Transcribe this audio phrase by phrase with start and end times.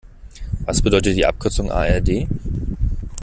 [0.65, 2.27] Was bedeutet die Abkürzung A-R-D?